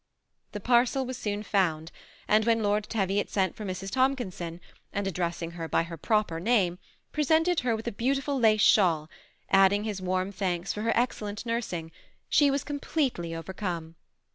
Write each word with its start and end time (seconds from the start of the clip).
The 0.53 0.59
parcel 0.59 1.03
iras 1.05 1.19
soon 1.19 1.43
found, 1.43 1.91
and 2.27 2.43
when 2.43 2.63
Lord 2.63 2.85
Teviot 2.85 3.37
at 3.37 3.55
for 3.55 3.63
Mrs. 3.63 3.91
Tomkinson, 3.91 4.59
and 4.91 5.05
addressing 5.05 5.51
her 5.51 5.67
by 5.67 5.83
her 5.83 5.95
oper 5.95 6.41
name, 6.41 6.79
presented 7.11 7.59
her 7.59 7.75
with 7.75 7.85
a 7.87 7.91
beautiful 7.91 8.39
lace 8.39 8.63
shawl, 8.63 9.11
ding 9.53 9.83
his 9.83 10.01
warm 10.01 10.31
thanks 10.31 10.73
for 10.73 10.81
her 10.81 10.93
excellent 10.95 11.45
nursing, 11.45 11.91
she 12.29 12.47
IS 12.47 12.63
completely 12.63 13.35
overcome. 13.35 13.93